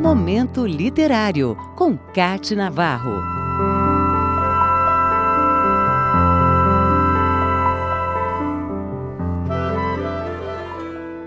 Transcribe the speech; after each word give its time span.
Momento 0.00 0.66
Literário, 0.66 1.54
com 1.76 1.94
Cate 2.14 2.56
Navarro. 2.56 3.20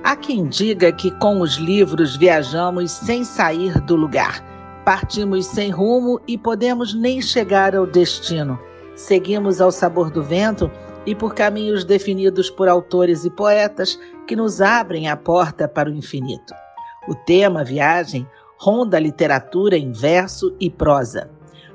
Há 0.03 0.15
quem 0.15 0.47
diga 0.47 0.91
que 0.91 1.11
com 1.19 1.39
os 1.39 1.57
livros 1.57 2.15
viajamos 2.15 2.89
sem 2.89 3.23
sair 3.23 3.79
do 3.81 3.95
lugar. 3.95 4.43
Partimos 4.83 5.45
sem 5.45 5.69
rumo 5.69 6.19
e 6.27 6.35
podemos 6.35 6.95
nem 6.95 7.21
chegar 7.21 7.75
ao 7.75 7.85
destino. 7.85 8.59
Seguimos 8.95 9.61
ao 9.61 9.71
sabor 9.71 10.09
do 10.09 10.23
vento 10.23 10.69
e 11.05 11.13
por 11.13 11.35
caminhos 11.35 11.85
definidos 11.85 12.49
por 12.49 12.67
autores 12.67 13.23
e 13.23 13.29
poetas 13.29 13.99
que 14.27 14.35
nos 14.35 14.61
abrem 14.61 15.07
a 15.07 15.15
porta 15.15 15.67
para 15.67 15.91
o 15.91 15.93
infinito. 15.93 16.55
O 17.07 17.13
tema 17.13 17.63
viagem 17.63 18.25
ronda 18.57 18.97
a 18.97 18.99
literatura 18.99 19.77
em 19.77 19.91
verso 19.91 20.55
e 20.59 20.69
prosa. 20.69 21.29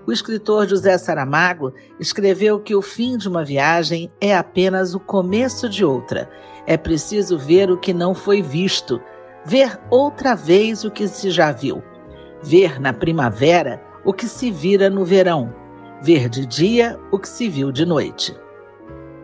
O 0.06 0.12
escritor 0.12 0.66
José 0.66 0.96
Saramago 0.96 1.74
escreveu 2.00 2.58
que 2.58 2.74
o 2.74 2.80
fim 2.80 3.18
de 3.18 3.28
uma 3.28 3.44
viagem 3.44 4.10
é 4.20 4.34
apenas 4.34 4.94
o 4.94 5.00
começo 5.00 5.68
de 5.68 5.84
outra. 5.84 6.30
É 6.66 6.78
preciso 6.78 7.36
ver 7.36 7.70
o 7.70 7.76
que 7.76 7.92
não 7.92 8.14
foi 8.14 8.40
visto, 8.40 9.00
ver 9.44 9.78
outra 9.90 10.34
vez 10.34 10.82
o 10.82 10.90
que 10.90 11.06
se 11.06 11.30
já 11.30 11.52
viu, 11.52 11.82
ver 12.42 12.80
na 12.80 12.92
primavera 12.92 13.82
o 14.04 14.14
que 14.14 14.26
se 14.26 14.50
vira 14.50 14.88
no 14.88 15.04
verão, 15.04 15.54
ver 16.00 16.28
de 16.30 16.46
dia 16.46 16.98
o 17.10 17.18
que 17.18 17.28
se 17.28 17.48
viu 17.48 17.70
de 17.70 17.84
noite. 17.84 18.34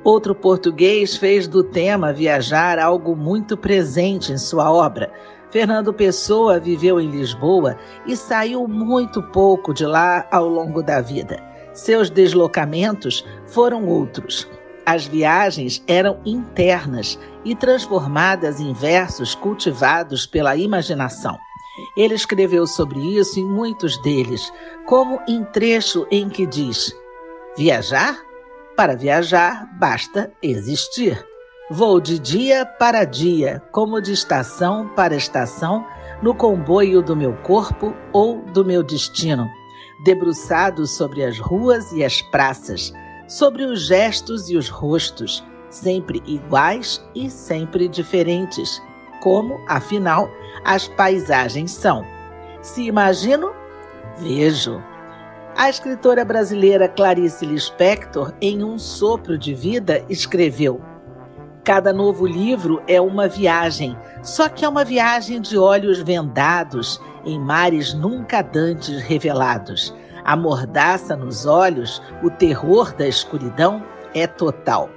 Outro 0.05 0.35
português 0.35 1.17
fez 1.17 1.49
do 1.49 1.65
tema 1.65 2.13
viajar 2.13 2.79
algo 2.79 3.17
muito 3.17 3.57
presente 3.57 4.33
em 4.33 4.37
sua 4.37 4.71
obra. 4.71 5.11
Fernando 5.55 5.95
Pessoa 5.95 6.59
viveu 6.59 7.01
em 7.01 7.09
Lisboa 7.09 7.79
e 8.05 8.17
saiu 8.17 8.67
muito 8.67 9.23
pouco 9.23 9.73
de 9.73 9.87
lá 9.87 10.27
ao 10.29 10.49
longo 10.49 10.83
da 10.83 11.01
vida. 11.01 11.41
Seus 11.73 12.11
deslocamentos 12.11 13.25
foram 13.47 13.87
outros. 13.87 14.49
As 14.85 15.07
viagens 15.07 15.81
eram 15.87 16.21
internas 16.27 17.17
e 17.45 17.55
transformadas 17.55 18.59
em 18.59 18.73
versos 18.73 19.37
cultivados 19.37 20.27
pela 20.27 20.57
imaginação. 20.57 21.39
Ele 21.97 22.15
escreveu 22.15 22.67
sobre 22.67 22.99
isso 23.17 23.39
em 23.39 23.47
muitos 23.47 23.97
deles, 24.03 24.53
como 24.87 25.21
em 25.29 25.45
trecho 25.45 26.05
em 26.11 26.29
que 26.29 26.47
diz: 26.47 26.93
Viajar? 27.57 28.19
Para 28.75 28.97
viajar, 28.97 29.69
basta 29.79 30.33
existir. 30.43 31.25
Vou 31.71 31.99
de 31.99 32.19
dia 32.19 32.67
para 32.67 33.07
dia, 33.07 33.63
como 33.73 33.99
de 33.99 34.13
estação 34.13 34.87
para 34.95 35.17
estação, 35.17 35.83
no 36.21 36.35
comboio 36.35 37.01
do 37.01 37.17
meu 37.17 37.33
corpo 37.39 37.95
ou 38.13 38.43
do 38.53 38.63
meu 38.63 38.83
destino, 38.83 39.49
debruçado 40.05 40.87
sobre 40.87 41.25
as 41.25 41.39
ruas 41.39 41.91
e 41.93 42.05
as 42.05 42.21
praças, 42.21 42.93
sobre 43.27 43.65
os 43.65 43.87
gestos 43.87 44.51
e 44.51 44.59
os 44.59 44.69
rostos, 44.69 45.43
sempre 45.71 46.23
iguais 46.27 47.03
e 47.15 47.31
sempre 47.31 47.89
diferentes, 47.89 48.83
como, 49.23 49.59
afinal, 49.67 50.29
as 50.67 50.87
paisagens 50.87 51.71
são. 51.71 52.05
Se 52.61 52.83
imagino, 52.83 53.51
vejo. 54.19 54.83
A 55.57 55.71
escritora 55.71 56.27
brasileira 56.27 56.91
Clarice 56.91 57.47
Lispector, 57.47 58.35
em 58.39 58.63
Um 58.63 58.79
Sopro 58.79 59.39
de 59.39 59.55
Vida, 59.55 60.05
escreveu: 60.11 60.79
Cada 61.65 61.95
novo 61.95 62.27
livro 62.27 62.83
é 62.87 63.01
uma 63.01 63.27
viagem, 63.27 63.97
só 64.23 64.51
que 64.51 64.67
é 64.67 64.69
uma 64.69 64.85
viagem 64.85 65.41
de 65.41 65.57
olhos 65.57 65.99
vendados 65.99 67.01
em 67.25 67.39
mares 67.39 67.95
nunca 67.95 68.43
dantes 68.43 69.01
revelados. 69.01 69.95
A 70.27 70.37
mordaça 70.37 71.17
nos 71.17 71.47
olhos, 71.47 72.03
o 72.23 72.29
terror 72.29 72.95
da 72.95 73.09
escuridão 73.09 73.83
é 74.13 74.27
total. 74.27 74.91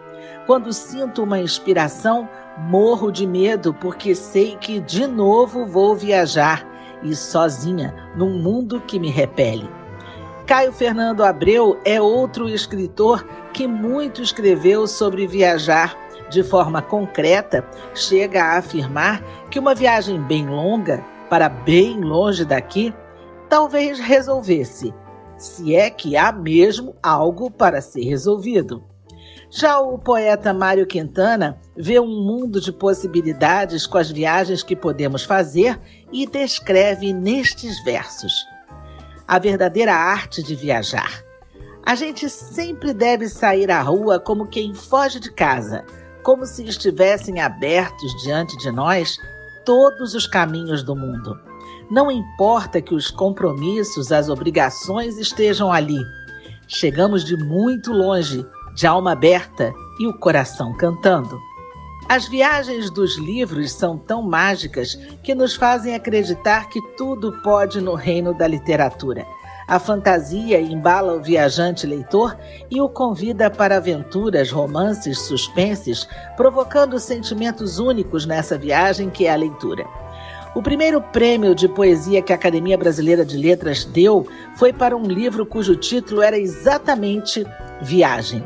Quando 0.46 0.74
sinto 0.74 1.24
uma 1.24 1.40
inspiração, 1.40 2.28
morro 2.58 3.12
de 3.12 3.26
medo 3.26 3.74
porque 3.74 4.14
sei 4.14 4.58
que 4.58 4.82
de 4.82 5.08
novo 5.08 5.66
vou 5.66 5.96
viajar 5.96 6.68
e 7.02 7.16
sozinha 7.16 7.96
num 8.14 8.42
mundo 8.42 8.82
que 8.82 9.00
me 9.00 9.10
repele. 9.10 9.70
Caio 10.46 10.74
Fernando 10.74 11.24
Abreu 11.24 11.80
é 11.86 12.02
outro 12.02 12.48
escritor 12.50 13.26
que 13.54 13.68
muito 13.68 14.22
escreveu 14.22 14.86
sobre 14.86 15.28
viajar. 15.28 16.07
De 16.30 16.44
forma 16.44 16.82
concreta, 16.82 17.66
chega 17.96 18.44
a 18.44 18.58
afirmar 18.58 19.24
que 19.50 19.60
uma 19.60 19.74
viagem 19.74 20.22
bem 20.22 20.48
longa, 20.48 21.04
para 21.30 21.48
bem 21.48 22.00
longe 22.00 22.44
daqui, 22.44 22.94
talvez 23.50 24.00
resolvesse, 24.00 24.94
se 25.38 25.76
é 25.76 25.90
que 25.90 26.18
há 26.18 26.32
mesmo 26.32 26.96
algo 27.02 27.50
para 27.50 27.82
ser 27.82 28.04
resolvido. 28.04 28.84
Já 29.50 29.80
o 29.80 29.98
poeta 29.98 30.54
Mário 30.54 30.86
Quintana 30.86 31.58
vê 31.76 32.00
um 32.00 32.08
mundo 32.08 32.60
de 32.60 32.72
possibilidades 32.74 33.88
com 33.88 33.98
as 33.98 34.12
viagens 34.12 34.62
que 34.62 34.76
podemos 34.76 35.24
fazer 35.24 35.80
e 36.12 36.28
descreve 36.28 37.14
nestes 37.14 37.82
versos 37.84 38.46
a 39.28 39.38
verdadeira 39.40 39.94
arte 39.94 40.42
de 40.42 40.56
viajar. 40.56 41.24
A 41.86 41.96
gente 41.96 42.30
sempre 42.30 42.94
deve 42.94 43.28
sair 43.28 43.70
à 43.70 43.82
rua 43.82 44.20
como 44.20 44.48
quem 44.48 44.74
foge 44.74 45.20
de 45.20 45.32
casa, 45.32 45.86
como 46.28 46.46
se 46.46 46.62
estivessem 46.66 47.40
abertos 47.40 48.14
diante 48.22 48.58
de 48.58 48.70
nós 48.70 49.18
todos 49.64 50.14
os 50.14 50.28
caminhos 50.28 50.84
do 50.84 50.94
mundo. 50.94 51.40
Não 51.90 52.12
importa 52.12 52.82
que 52.82 52.94
os 52.94 53.10
compromissos, 53.10 54.12
as 54.12 54.28
obrigações 54.28 55.18
estejam 55.18 55.72
ali. 55.72 56.06
Chegamos 56.68 57.24
de 57.24 57.38
muito 57.38 57.94
longe, 57.94 58.46
de 58.76 58.86
alma 58.86 59.14
aberta 59.14 59.72
e 60.02 60.06
o 60.06 60.20
coração 60.20 60.76
cantando. 60.76 61.40
As 62.10 62.28
viagens 62.28 62.92
dos 62.92 63.18
livros 63.18 63.72
são 63.72 63.98
tão 63.98 64.22
mágicas 64.22 64.96
que 65.24 65.34
nos 65.34 65.56
fazem 65.56 65.96
acreditar 65.96 66.68
que 66.68 66.82
tudo 66.98 67.42
pode 67.42 67.80
no 67.80 67.96
reino 67.96 68.38
da 68.38 68.48
literatura. 68.48 69.26
A 69.68 69.80
fantasia 69.80 70.62
embala 70.62 71.14
o 71.14 71.22
viajante 71.22 71.86
leitor 71.86 72.38
e 72.72 72.80
o 72.80 72.88
convida 72.88 73.50
para 73.50 73.76
aventuras, 73.76 74.50
romances, 74.50 75.20
suspenses, 75.20 76.08
provocando 76.38 76.98
sentimentos 76.98 77.78
únicos 77.78 78.26
nessa 78.26 78.58
viagem 78.58 79.10
que 79.10 79.26
é 79.26 79.34
a 79.34 79.36
leitura. 79.36 79.86
O 80.56 80.62
primeiro 80.62 81.02
prêmio 81.02 81.54
de 81.54 81.68
poesia 81.68 82.22
que 82.22 82.32
a 82.32 82.36
Academia 82.38 82.78
Brasileira 82.78 83.26
de 83.26 83.36
Letras 83.36 83.84
deu 83.84 84.26
foi 84.56 84.72
para 84.72 84.96
um 84.96 85.04
livro 85.04 85.46
cujo 85.46 85.76
título 85.76 86.22
era 86.22 86.40
exatamente 86.40 87.46
Viagem. 87.82 88.42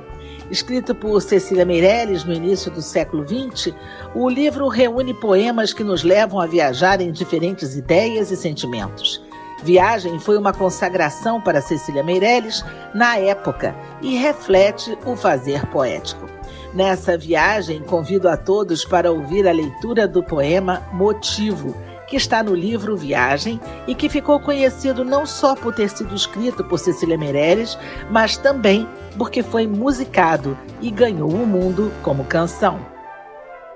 Escrito 0.50 0.96
por 0.96 1.22
Cecília 1.22 1.64
Meirelles 1.64 2.26
no 2.26 2.34
início 2.34 2.72
do 2.72 2.82
século 2.82 3.24
XX, 3.28 3.74
o 4.16 4.28
livro 4.28 4.68
reúne 4.68 5.14
poemas 5.14 5.72
que 5.72 5.84
nos 5.84 6.04
levam 6.04 6.40
a 6.40 6.48
viajar 6.48 7.00
em 7.00 7.12
diferentes 7.12 7.78
ideias 7.78 8.32
e 8.32 8.36
sentimentos. 8.36 9.22
Viagem 9.64 10.20
foi 10.20 10.38
uma 10.38 10.52
consagração 10.52 11.40
para 11.40 11.62
Cecília 11.62 12.04
Meirelles 12.04 12.66
na 12.96 13.18
época 13.18 13.76
e 14.02 14.18
reflete 14.18 14.98
o 15.06 15.16
fazer 15.16 15.68
poético. 15.68 16.28
Nessa 16.74 17.18
viagem, 17.18 17.82
convido 17.82 18.28
a 18.28 18.36
todos 18.36 18.84
para 18.84 19.12
ouvir 19.12 19.48
a 19.48 19.52
leitura 19.52 20.08
do 20.08 20.24
poema 20.24 20.82
Motivo, 20.94 21.76
que 22.08 22.16
está 22.16 22.42
no 22.42 22.56
livro 22.56 22.98
Viagem 22.98 23.60
e 23.86 23.94
que 23.94 24.10
ficou 24.10 24.40
conhecido 24.40 25.06
não 25.06 25.26
só 25.26 25.56
por 25.56 25.76
ter 25.76 25.90
sido 25.90 26.16
escrito 26.16 26.64
por 26.64 26.80
Cecília 26.80 27.18
Meirelles, 27.18 27.78
mas 28.10 28.38
também 28.38 28.88
porque 29.18 29.44
foi 29.44 29.68
musicado 29.68 30.58
e 30.82 30.90
ganhou 30.90 31.30
o 31.30 31.46
mundo 31.46 31.92
como 32.02 32.26
canção. 32.26 32.80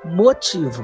Motivo. 0.04 0.84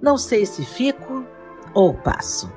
Não 0.00 0.16
sei 0.16 0.46
se 0.46 0.64
fico 0.64 1.24
ou 1.74 1.92
passo. 1.92 2.52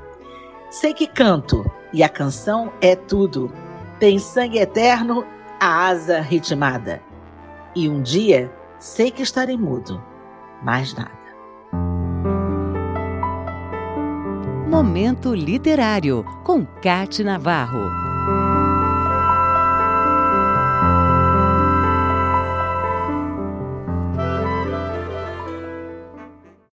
Sei 0.69 0.93
que 0.93 1.07
canto 1.07 1.65
e 1.91 2.03
a 2.03 2.09
canção 2.09 2.71
é 2.81 2.95
tudo. 2.95 3.51
Tem 3.99 4.19
sangue 4.19 4.59
eterno, 4.59 5.25
a 5.59 5.87
asa 5.87 6.19
ritmada. 6.21 7.01
E 7.75 7.89
um 7.89 8.01
dia 8.01 8.51
sei 8.79 9.11
que 9.11 9.21
estarei 9.21 9.57
mudo, 9.57 10.03
mais 10.63 10.93
nada. 10.93 11.21
Momento 14.67 15.33
Literário, 15.33 16.23
com 16.43 16.65
Cate 16.65 17.23
Navarro. 17.23 18.10